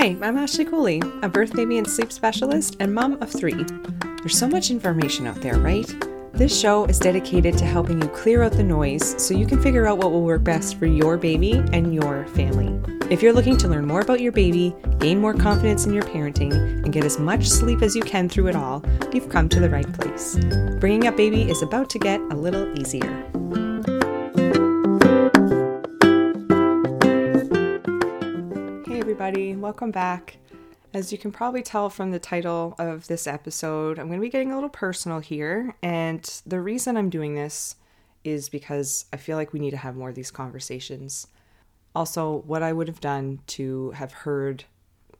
[0.00, 3.66] Hi, I'm Ashley Cooley, a birth, baby, and sleep specialist and mom of three.
[4.16, 5.86] There's so much information out there, right?
[6.32, 9.86] This show is dedicated to helping you clear out the noise so you can figure
[9.86, 12.80] out what will work best for your baby and your family.
[13.10, 16.54] If you're looking to learn more about your baby, gain more confidence in your parenting,
[16.54, 18.82] and get as much sleep as you can through it all,
[19.12, 20.38] you've come to the right place.
[20.78, 23.30] Bringing up baby is about to get a little easier.
[29.30, 30.38] Everybody, welcome back.
[30.92, 34.28] As you can probably tell from the title of this episode, I'm going to be
[34.28, 35.76] getting a little personal here.
[35.84, 37.76] And the reason I'm doing this
[38.24, 41.28] is because I feel like we need to have more of these conversations.
[41.94, 44.64] Also, what I would have done to have heard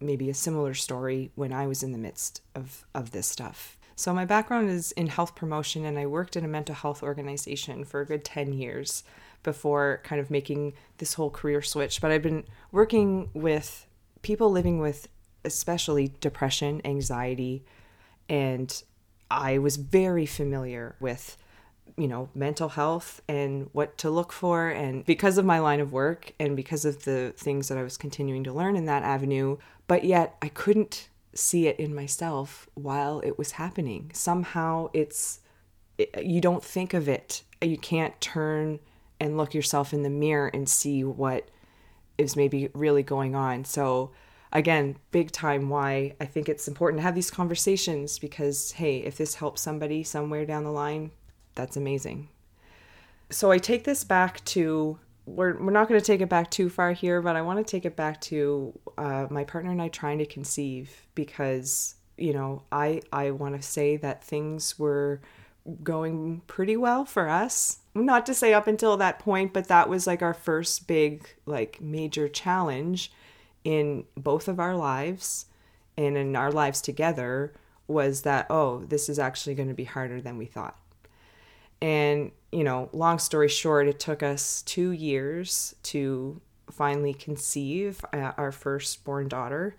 [0.01, 3.79] maybe a similar story when I was in the midst of, of this stuff.
[3.95, 7.85] So, my background is in health promotion, and I worked in a mental health organization
[7.85, 9.05] for a good 10 years
[9.45, 12.01] before kind of making this whole career switch.
[12.01, 12.43] But I've been
[12.73, 13.87] working with
[14.23, 15.09] people living with
[15.45, 17.65] especially depression, anxiety,
[18.29, 18.83] and
[19.31, 21.37] I was very familiar with
[21.97, 24.69] you know mental health and what to look for.
[24.69, 27.97] And because of my line of work and because of the things that I was
[27.97, 29.57] continuing to learn in that avenue
[29.91, 34.13] but yet I couldn't see it in myself while it was happening.
[34.15, 35.41] Somehow it's
[35.99, 37.43] it, you don't think of it.
[37.61, 38.79] You can't turn
[39.19, 41.49] and look yourself in the mirror and see what
[42.21, 44.11] is maybe really going on so
[44.53, 49.17] again, big time why I think it's important to have these conversations because, hey, if
[49.17, 51.13] this helps somebody somewhere down the line,
[51.55, 52.29] that's amazing.
[53.31, 56.69] So I take this back to, we're, we're not going to take it back too
[56.69, 59.89] far here, but I want to take it back to uh, my partner and I
[59.89, 65.21] trying to conceive because, you know, I, I want to say that things were
[65.85, 67.80] going pretty well for us.
[67.95, 71.81] Not to say up until that point, but that was like our first big, like,
[71.81, 73.13] major challenge
[73.65, 75.47] in both of our lives
[75.97, 77.53] and in our lives together
[77.89, 80.79] was that, oh, this is actually going to be harder than we thought.
[81.83, 88.33] And, you know, long story short, it took us two years to finally conceive uh,
[88.37, 89.77] our firstborn daughter.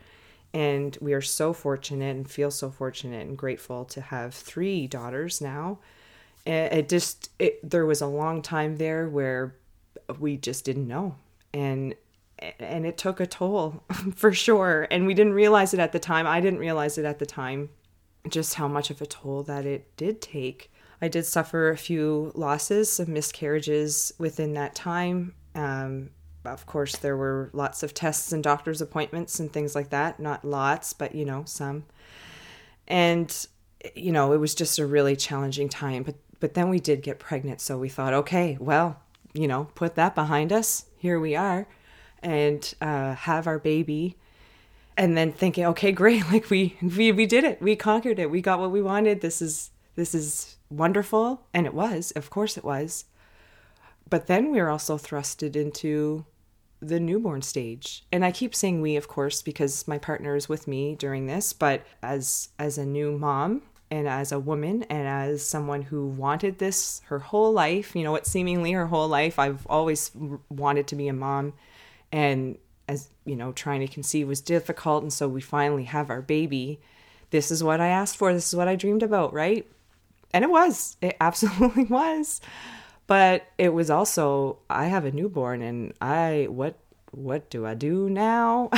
[0.53, 5.39] And we are so fortunate and feel so fortunate and grateful to have three daughters
[5.39, 5.79] now.
[6.45, 9.55] It just, it, there was a long time there where
[10.19, 11.15] we just didn't know.
[11.53, 11.95] And
[12.59, 13.83] and it took a toll
[14.15, 14.87] for sure.
[14.89, 16.25] And we didn't realize it at the time.
[16.25, 17.69] I didn't realize it at the time,
[18.29, 20.71] just how much of a toll that it did take.
[21.01, 25.33] I did suffer a few losses, some miscarriages within that time.
[25.55, 26.11] Um,
[26.45, 30.19] of course, there were lots of tests and doctor's appointments and things like that.
[30.19, 31.85] Not lots, but you know, some.
[32.87, 33.47] And
[33.95, 36.03] you know, it was just a really challenging time.
[36.03, 38.99] But but then we did get pregnant, so we thought, okay, well,
[39.33, 40.85] you know, put that behind us.
[40.97, 41.67] Here we are
[42.21, 44.17] and uh, have our baby.
[44.97, 47.61] And then thinking okay great like we, we we did it.
[47.61, 48.29] We conquered it.
[48.29, 49.21] We got what we wanted.
[49.21, 51.47] This is this is wonderful.
[51.53, 52.11] And it was.
[52.11, 53.05] Of course it was.
[54.09, 56.25] But then we were also thrusted into
[56.81, 58.03] the newborn stage.
[58.11, 61.53] And i keep saying we of course because my partner is with me during this.
[61.53, 66.57] But as as a new mom and as a woman and as someone who wanted
[66.57, 70.11] this her whole life you know what seemingly her whole life i've always
[70.49, 71.53] wanted to be a mom.
[72.11, 72.57] And
[72.87, 75.03] as you know trying to conceive was difficult.
[75.03, 76.79] And so we finally have our baby.
[77.29, 78.33] This is what i asked for.
[78.33, 79.65] This is what i dreamed about right?
[80.33, 80.97] And it was.
[81.01, 82.41] It absolutely was.
[83.07, 86.75] But it was also i have a newborn and i what
[87.11, 88.69] what do i do now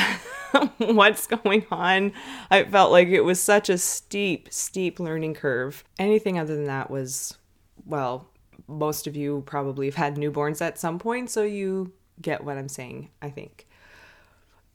[0.77, 2.11] what's going on
[2.49, 6.89] i felt like it was such a steep steep learning curve anything other than that
[6.89, 7.37] was
[7.85, 8.27] well
[8.67, 12.69] most of you probably have had newborns at some point so you get what I'm
[12.69, 13.67] saying, I think.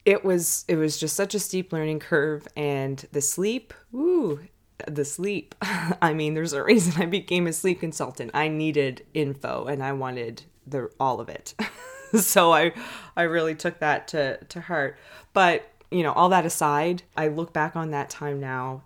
[0.05, 4.39] It was it was just such a steep learning curve and the sleep, ooh,
[4.87, 5.55] the sleep.
[5.61, 8.31] I mean, there's a reason I became a sleep consultant.
[8.33, 11.53] I needed info and I wanted the all of it.
[12.19, 12.73] so I
[13.15, 14.97] I really took that to to heart.
[15.33, 18.83] But, you know, all that aside, I look back on that time now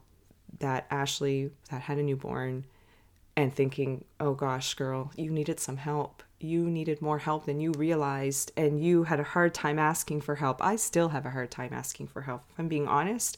[0.60, 2.66] that Ashley that had a newborn
[3.36, 7.72] and thinking, "Oh gosh, girl, you needed some help you needed more help than you
[7.72, 10.64] realized and you had a hard time asking for help.
[10.64, 13.38] I still have a hard time asking for help, if I'm being honest.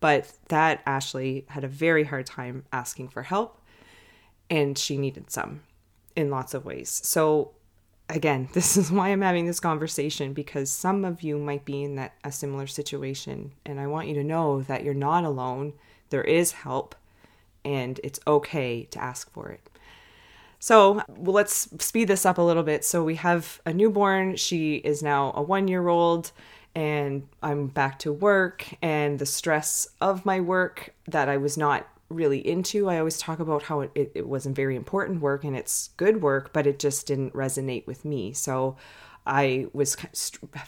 [0.00, 3.60] But that Ashley had a very hard time asking for help
[4.48, 5.62] and she needed some
[6.14, 7.00] in lots of ways.
[7.04, 7.52] So
[8.08, 11.96] again, this is why I'm having this conversation because some of you might be in
[11.96, 15.74] that a similar situation and I want you to know that you're not alone.
[16.10, 16.94] There is help
[17.64, 19.68] and it's okay to ask for it.
[20.60, 22.84] So well, let's speed this up a little bit.
[22.84, 24.36] So we have a newborn.
[24.36, 26.32] She is now a one year old.
[26.74, 31.88] and I'm back to work and the stress of my work that I was not
[32.08, 32.88] really into.
[32.88, 36.22] I always talk about how it, it, it wasn't very important work and it's good
[36.22, 38.32] work, but it just didn't resonate with me.
[38.32, 38.76] So
[39.26, 39.94] I was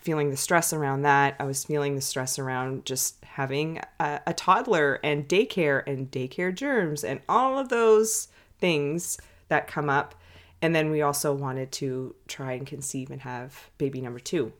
[0.01, 1.35] feeling the stress around that.
[1.39, 6.55] I was feeling the stress around just having a, a toddler and daycare and daycare
[6.55, 8.29] germs and all of those
[8.59, 10.15] things that come up.
[10.61, 14.53] And then we also wanted to try and conceive and have baby number two.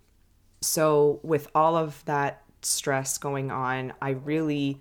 [0.63, 4.79] So, with all of that stress going on, I really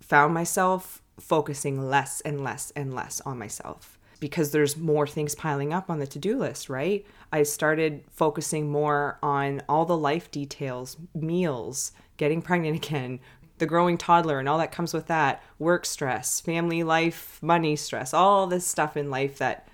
[0.00, 5.72] found myself focusing less and less and less on myself because there's more things piling
[5.72, 7.06] up on the to do list, right?
[7.32, 13.18] I started focusing more on all the life details, meals, getting pregnant again,
[13.58, 18.12] the growing toddler, and all that comes with that, work stress, family life, money stress,
[18.12, 19.66] all this stuff in life that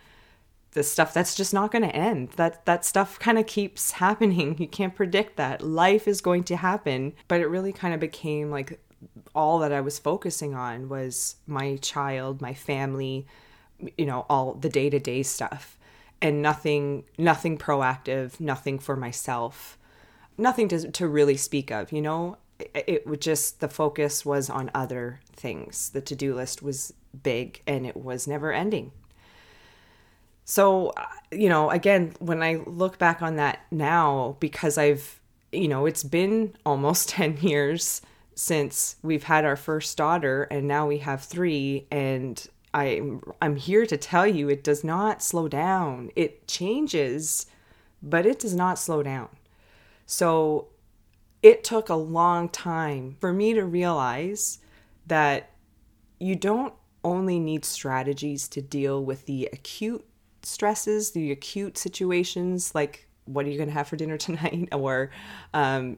[0.72, 2.30] the stuff that's just not going to end.
[2.32, 4.56] That that stuff kind of keeps happening.
[4.58, 5.62] You can't predict that.
[5.62, 8.78] Life is going to happen, but it really kind of became like
[9.34, 13.26] all that I was focusing on was my child, my family,
[13.96, 15.78] you know, all the day-to-day stuff
[16.22, 19.78] and nothing nothing proactive, nothing for myself.
[20.38, 22.38] Nothing to to really speak of, you know?
[22.74, 25.90] It, would just the focus was on other things.
[25.90, 28.92] The to-do list was big and it was never ending.
[30.46, 35.20] So, uh, you know, again, when I look back on that now because I've
[35.52, 38.00] you know, it's been almost 10 years
[38.36, 43.00] since we've had our first daughter and now we have 3 and I
[43.40, 46.10] I'm here to tell you it does not slow down.
[46.14, 47.46] It changes,
[48.02, 49.30] but it does not slow down.
[50.04, 50.68] So
[51.42, 54.58] it took a long time for me to realize
[55.06, 55.52] that
[56.18, 60.04] you don't only need strategies to deal with the acute
[60.42, 65.10] stresses, the acute situations like what are you going to have for dinner tonight or
[65.54, 65.96] um,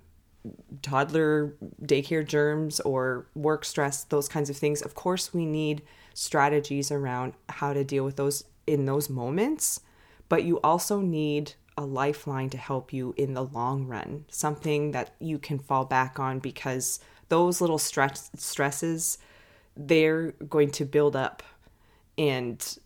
[0.82, 4.82] toddler daycare germs or work stress, those kinds of things.
[4.82, 5.82] Of course, we need
[6.14, 9.80] strategies around how to deal with those in those moments,
[10.28, 15.14] but you also need a lifeline to help you in the long run, something that
[15.20, 19.18] you can fall back on because those little stress stresses
[19.76, 21.42] they're going to build up
[22.18, 22.78] and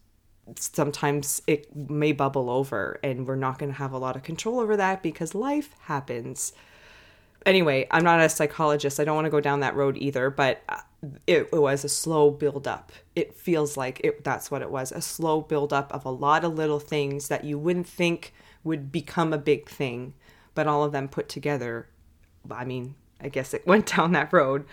[0.57, 4.61] sometimes it may bubble over and we're not going to have a lot of control
[4.61, 6.53] over that because life happens
[7.47, 9.01] anyway, I'm not a psychologist.
[9.01, 10.81] I don't want to go down that road either, but uh,
[11.27, 12.93] it, it was a slow build up.
[13.17, 16.45] It feels like it, that's what it was a slow build up of a lot
[16.45, 18.33] of little things that you wouldn't think
[18.65, 20.15] would become a big thing,
[20.55, 21.89] but all of them put together.
[22.51, 24.65] I mean, I guess it went down that road.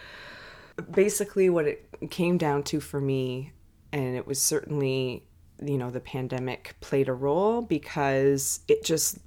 [0.91, 3.51] Basically, what it came down to for me,
[3.91, 5.27] and it was certainly,
[5.61, 9.19] you know, the pandemic played a role because it just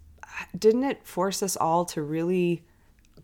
[0.58, 2.64] didn't it force us all to really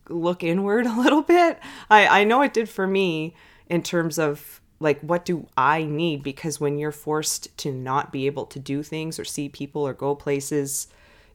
[0.08, 1.58] look inward a little bit.
[1.90, 3.34] I, I know it did for me
[3.68, 8.26] in terms of like what do I need because when you're forced to not be
[8.26, 10.88] able to do things or see people or go places,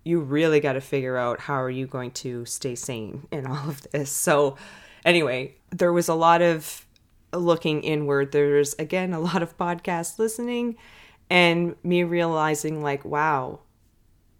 [0.03, 3.69] you really got to figure out how are you going to stay sane in all
[3.69, 4.11] of this.
[4.11, 4.57] So
[5.05, 6.85] anyway, there was a lot of
[7.33, 8.31] looking inward.
[8.31, 10.77] There's again a lot of podcast listening
[11.29, 13.59] and me realizing like wow,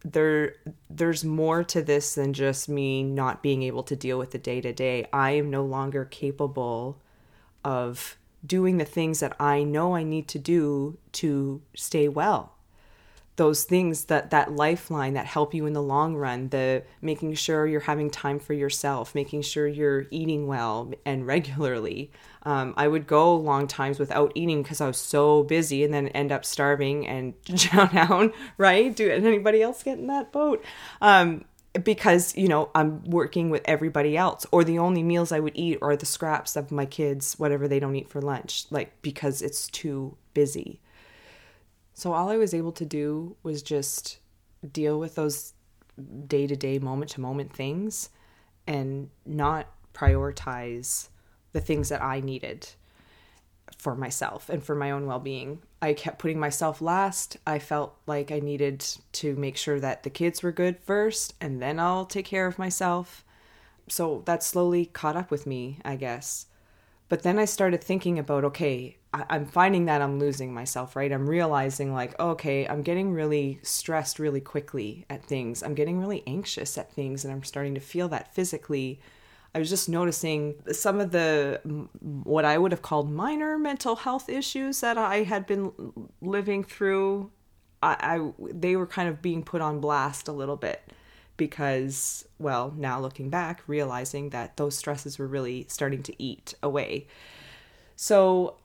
[0.03, 0.55] there
[0.89, 4.61] there's more to this than just me not being able to deal with the day
[4.61, 5.07] to day.
[5.13, 6.97] I am no longer capable
[7.63, 12.53] of doing the things that I know I need to do to stay well
[13.35, 17.65] those things that that lifeline that help you in the long run the making sure
[17.65, 22.11] you're having time for yourself making sure you're eating well and regularly.
[22.43, 26.09] Um, i would go long times without eating because i was so busy and then
[26.09, 28.95] end up starving and drown out right?
[28.95, 30.63] Do anybody else get in that boat?
[31.01, 31.45] Um,
[31.83, 35.79] because you know i'm working with everybody else or the only meals i would eat
[35.81, 39.67] are the scraps of my kids whatever they don't eat for lunch like because it's
[39.67, 40.79] too busy
[41.93, 44.19] so all I was able to do was just
[44.71, 45.53] deal with those
[46.27, 48.09] day to day, moment to moment things
[48.65, 51.09] and not prioritize
[51.51, 52.67] the things that I needed
[53.77, 55.59] for myself and for my own well being.
[55.81, 57.37] I kept putting myself last.
[57.45, 61.61] I felt like I needed to make sure that the kids were good first and
[61.61, 63.23] then I'll take care of myself.
[63.87, 66.47] So that slowly caught up with me, I guess.
[67.09, 71.11] But then I started thinking about okay, I, am finding that I'm losing myself, right?
[71.11, 75.61] I'm realizing, like, okay, I'm getting really stressed really quickly at things.
[75.61, 78.99] I'm getting really anxious at things, and I'm starting to feel that physically.
[79.55, 81.61] I was just noticing some of the
[82.01, 85.71] what I would have called minor mental health issues that I had been
[86.21, 87.31] living through.
[87.83, 90.81] I, I they were kind of being put on blast a little bit
[91.37, 97.07] because, well, now looking back, realizing that those stresses were really starting to eat away.
[97.95, 98.57] So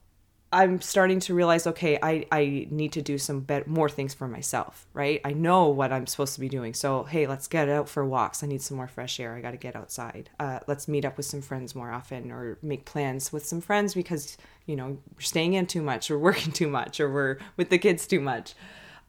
[0.50, 4.86] I'm starting to realize, okay, I, I need to do some more things for myself,
[4.94, 5.20] right?
[5.22, 6.72] I know what I'm supposed to be doing.
[6.72, 8.42] So, hey, let's get out for walks.
[8.42, 9.34] I need some more fresh air.
[9.34, 10.30] I got to get outside.
[10.40, 13.92] Uh, let's meet up with some friends more often or make plans with some friends
[13.92, 17.68] because, you know, we're staying in too much or working too much or we're with
[17.68, 18.54] the kids too much.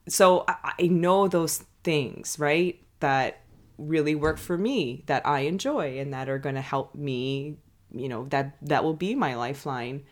[0.09, 2.83] So I, I know those things, right?
[2.99, 3.43] That
[3.77, 7.59] really work for me, that I enjoy and that are going to help me,
[7.93, 10.03] you know, that that will be my lifeline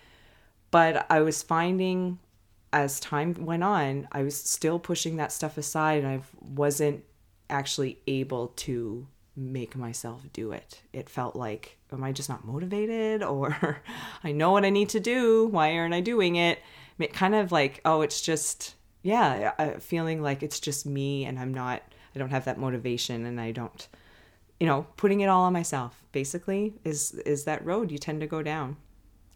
[0.78, 2.20] but I was finding
[2.72, 7.04] as time went on, I was still pushing that stuff aside and I wasn't
[7.50, 10.82] actually able to make myself do it.
[10.94, 13.24] It felt like, am I just not motivated?
[13.28, 13.82] Or
[14.24, 15.48] I know what I need to do.
[15.48, 16.60] Why aren't I doing it?
[17.00, 21.56] it kind of like, oh, it's just, yeah, feeling like it's just me and I'm
[21.56, 21.82] not,
[22.16, 23.88] I don't have that motivation and I don't,
[24.60, 28.28] you know, putting it all on myself basically is, is that road you tend to
[28.28, 28.78] go down.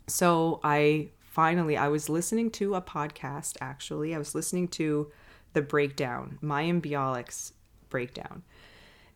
[0.05, 4.14] So I finally, I was listening to a podcast actually.
[4.14, 5.12] I was listening to
[5.54, 7.54] the breakdown, Mayim Bialik's
[7.90, 8.44] breakdown.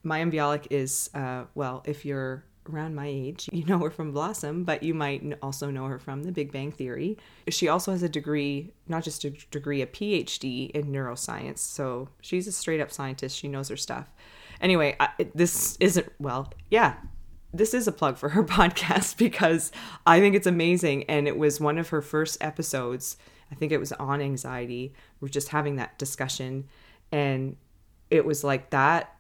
[0.04, 4.64] Mayim Bialik is, uh, well, if you're around my age, you know her from Blossom,
[4.64, 7.18] but you might also know her from The Big Bang Theory.
[7.50, 11.60] She also has a degree, not just a degree, a PhD in neuroscience.
[11.60, 13.38] So she's a straight up scientist.
[13.38, 14.08] She knows her stuff.
[14.62, 16.96] Anyway, I, this isn't, well, yeah,
[17.58, 19.72] this is a plug for her podcast because
[20.06, 21.04] I think it's amazing.
[21.06, 23.18] And it was one of her first episodes.
[23.52, 24.94] I think it was on anxiety.
[25.22, 26.68] We're just having that discussion.
[27.12, 27.58] And
[28.10, 29.12] it was like that,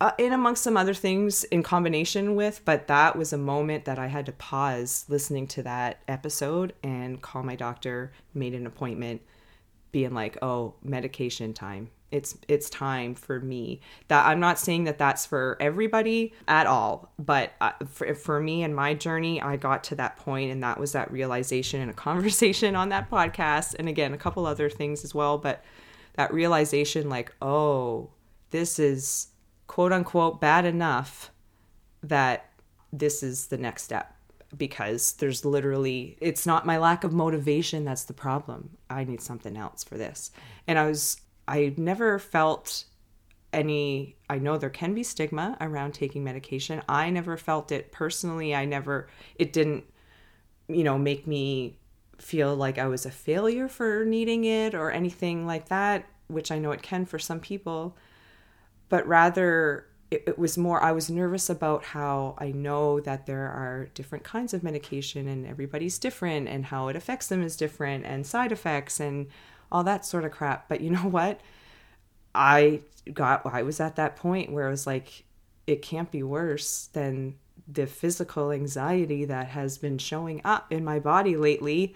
[0.00, 3.98] uh, in amongst some other things in combination with, but that was a moment that
[3.98, 9.20] I had to pause listening to that episode and call my doctor, made an appointment,
[9.92, 13.80] being like, oh, medication time it's it's time for me.
[14.08, 18.62] That i'm not saying that that's for everybody at all but uh, for, for me
[18.62, 21.94] and my journey i got to that point and that was that realization and a
[21.94, 25.62] conversation on that podcast and again a couple other things as well but
[26.14, 28.10] that realization like oh
[28.50, 29.28] this is
[29.66, 31.30] quote unquote bad enough
[32.02, 32.50] that
[32.92, 34.16] this is the next step
[34.56, 38.70] because there's literally it's not my lack of motivation that's the problem.
[38.88, 40.30] I need something else for this.
[40.66, 42.84] And i was I never felt
[43.52, 46.82] any I know there can be stigma around taking medication.
[46.88, 48.54] I never felt it personally.
[48.54, 49.84] I never it didn't
[50.68, 51.76] you know make me
[52.18, 56.58] feel like I was a failure for needing it or anything like that, which I
[56.58, 57.96] know it can for some people.
[58.88, 63.48] But rather it, it was more I was nervous about how I know that there
[63.48, 68.06] are different kinds of medication and everybody's different and how it affects them is different
[68.06, 69.26] and side effects and
[69.70, 70.68] all that sort of crap.
[70.68, 71.40] But you know what?
[72.34, 72.80] I
[73.12, 75.24] got, I was at that point where I was like,
[75.66, 77.36] it can't be worse than
[77.68, 81.94] the physical anxiety that has been showing up in my body lately.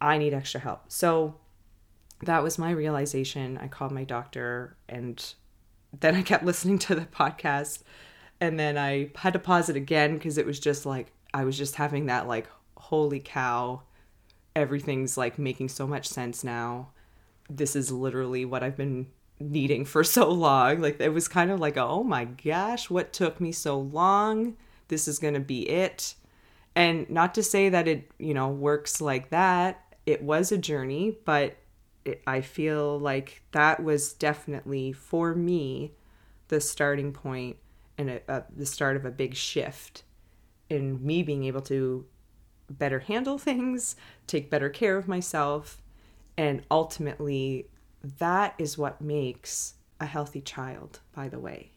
[0.00, 0.84] I need extra help.
[0.88, 1.36] So
[2.22, 3.58] that was my realization.
[3.58, 5.22] I called my doctor and
[5.98, 7.82] then I kept listening to the podcast
[8.40, 11.56] and then I had to pause it again because it was just like I was
[11.56, 13.82] just having that like holy cow
[14.56, 16.88] everything's like making so much sense now.
[17.48, 19.06] This is literally what I've been
[19.38, 20.80] needing for so long.
[20.80, 24.56] Like it was kind of like, oh my gosh, what took me so long?
[24.88, 26.14] This is going to be it.
[26.74, 29.82] And not to say that it, you know, works like that.
[30.06, 31.56] It was a journey, but
[32.04, 35.92] it, I feel like that was definitely for me
[36.48, 37.56] the starting point
[37.98, 40.04] and a, a, the start of a big shift
[40.70, 42.06] in me being able to
[42.70, 45.82] better handle things, take better care of myself,
[46.36, 47.68] and ultimately,
[48.18, 51.72] that is what makes a healthy child, by the way.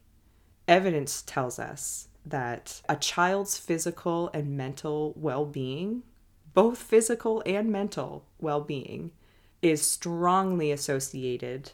[0.67, 6.03] Evidence tells us that a child's physical and mental well being,
[6.53, 9.11] both physical and mental well being,
[9.61, 11.71] is strongly associated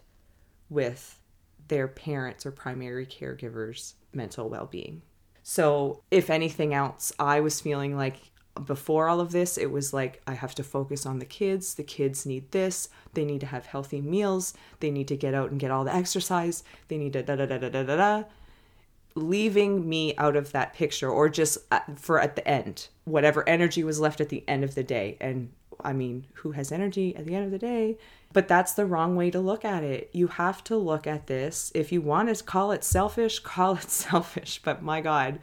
[0.70, 1.20] with
[1.68, 5.02] their parents or primary caregivers' mental well being.
[5.44, 8.18] So, if anything else, I was feeling like
[8.64, 11.74] before all of this, it was like, I have to focus on the kids.
[11.74, 12.90] The kids need this.
[13.14, 14.54] They need to have healthy meals.
[14.80, 16.64] They need to get out and get all the exercise.
[16.88, 18.24] They need to da da da da da da da.
[19.16, 23.84] Leaving me out of that picture, or just uh, for at the end, whatever energy
[23.84, 25.18] was left at the end of the day.
[25.22, 27.98] And I mean, who has energy at the end of the day?
[28.34, 30.10] But that's the wrong way to look at it.
[30.12, 31.72] You have to look at this.
[31.74, 34.62] If you want to call it selfish, call it selfish.
[34.64, 35.40] But my God,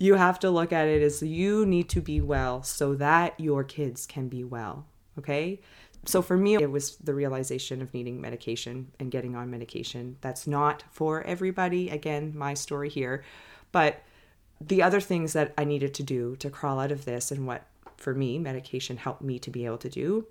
[0.00, 3.62] you have to look at it as you need to be well so that your
[3.62, 4.86] kids can be well.
[5.18, 5.60] Okay?
[6.06, 10.16] So for me, it was the realization of needing medication and getting on medication.
[10.22, 11.90] That's not for everybody.
[11.90, 13.22] Again, my story here.
[13.70, 14.02] But
[14.60, 17.66] the other things that I needed to do to crawl out of this and what
[17.96, 20.26] for me medication helped me to be able to do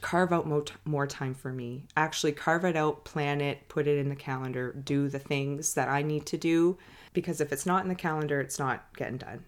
[0.00, 3.98] carve out more, more time for me actually carve it out plan it put it
[3.98, 6.76] in the calendar do the things that i need to do
[7.14, 9.44] because if it's not in the calendar it's not getting done.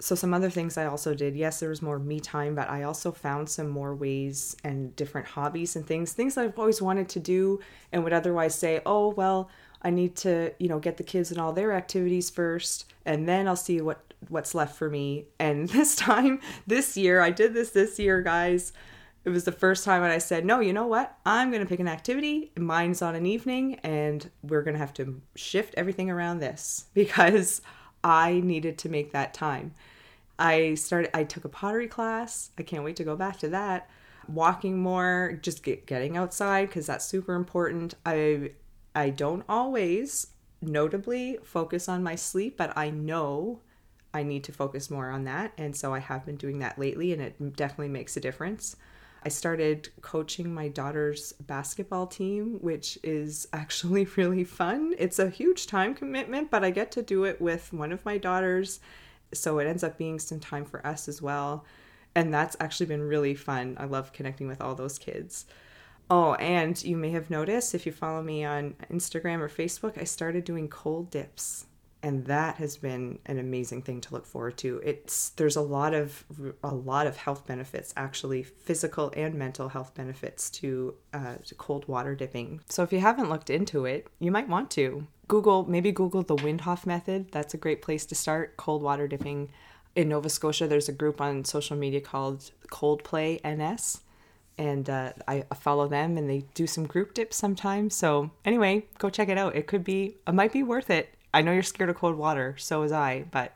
[0.00, 2.82] So some other things i also did yes there was more me time but i
[2.82, 7.08] also found some more ways and different hobbies and things things that i've always wanted
[7.10, 7.60] to do
[7.92, 9.48] and would otherwise say oh well
[9.82, 13.46] i need to you know get the kids and all their activities first and then
[13.46, 15.26] i'll see what what's left for me.
[15.38, 18.72] And this time this year i did this this year guys
[19.24, 21.16] it was the first time when I said, no, you know what?
[21.24, 22.52] I'm going to pick an activity.
[22.58, 27.62] Mine's on an evening, and we're going to have to shift everything around this because
[28.02, 29.74] I needed to make that time.
[30.38, 32.50] I started, I took a pottery class.
[32.58, 33.88] I can't wait to go back to that.
[34.28, 37.94] Walking more, just get, getting outside because that's super important.
[38.04, 38.50] I,
[38.94, 40.28] I don't always
[40.60, 43.60] notably focus on my sleep, but I know
[44.12, 45.52] I need to focus more on that.
[45.56, 48.76] And so I have been doing that lately, and it definitely makes a difference.
[49.24, 54.94] I started coaching my daughter's basketball team, which is actually really fun.
[54.98, 58.18] It's a huge time commitment, but I get to do it with one of my
[58.18, 58.80] daughters.
[59.32, 61.64] So it ends up being some time for us as well.
[62.14, 63.76] And that's actually been really fun.
[63.80, 65.46] I love connecting with all those kids.
[66.10, 70.04] Oh, and you may have noticed if you follow me on Instagram or Facebook, I
[70.04, 71.66] started doing cold dips
[72.04, 75.94] and that has been an amazing thing to look forward to it's there's a lot
[75.94, 76.24] of
[76.62, 81.88] a lot of health benefits actually physical and mental health benefits to, uh, to cold
[81.88, 85.90] water dipping so if you haven't looked into it you might want to google maybe
[85.90, 89.48] google the Wim Hof method that's a great place to start cold water dipping
[89.96, 94.02] in nova scotia there's a group on social media called cold play ns
[94.56, 97.96] and uh, I follow them and they do some group dips sometimes.
[97.96, 99.56] So anyway, go check it out.
[99.56, 101.12] It could be, it might be worth it.
[101.34, 103.52] I know you're scared of cold water, so was I, but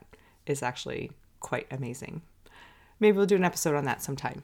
[0.47, 2.23] it's actually quite amazing.
[2.99, 4.43] Maybe we'll do an episode on that sometime.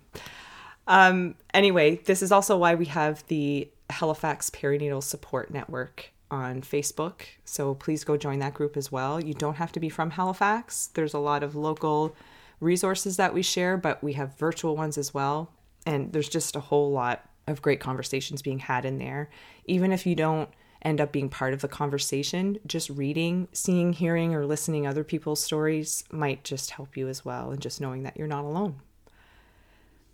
[0.86, 7.22] Um, anyway, this is also why we have the Halifax Perinatal Support Network on Facebook.
[7.44, 9.20] So please go join that group as well.
[9.22, 10.88] You don't have to be from Halifax.
[10.94, 12.14] There's a lot of local
[12.60, 15.50] resources that we share, but we have virtual ones as well.
[15.84, 19.28] And there's just a whole lot of great conversations being had in there.
[19.66, 20.48] Even if you don't
[20.84, 25.42] end up being part of the conversation, just reading, seeing, hearing, or listening other people's
[25.42, 28.80] stories might just help you as well, and just knowing that you're not alone.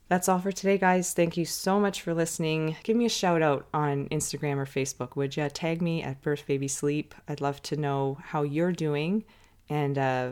[0.09, 1.12] That's all for today, guys.
[1.12, 2.76] Thank you so much for listening.
[2.83, 5.48] Give me a shout out on Instagram or Facebook, would you?
[5.48, 7.14] Tag me at Birth Baby Sleep.
[7.28, 9.24] I'd love to know how you're doing
[9.68, 10.30] and uh,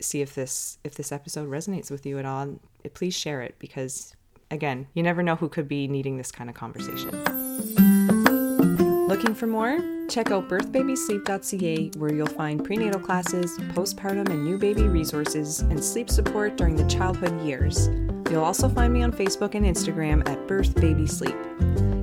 [0.00, 2.58] see if this if this episode resonates with you at all.
[2.94, 4.16] Please share it because,
[4.50, 7.49] again, you never know who could be needing this kind of conversation.
[9.20, 9.78] Looking for more?
[10.08, 16.08] Check out birthbabysleep.ca where you'll find prenatal classes, postpartum and new baby resources, and sleep
[16.08, 17.88] support during the childhood years.
[18.30, 20.72] You'll also find me on Facebook and Instagram at Birth
[21.10, 21.36] Sleep.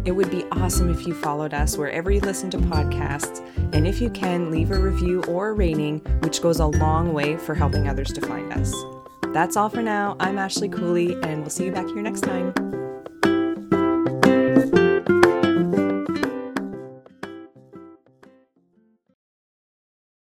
[0.06, 4.00] It would be awesome if you followed us wherever you listen to podcasts, and if
[4.00, 7.88] you can, leave a review or a rating, which goes a long way for helping
[7.88, 8.72] others to find us.
[9.34, 10.18] That's all for now.
[10.20, 12.67] I'm Ashley Cooley, and we'll see you back here next time.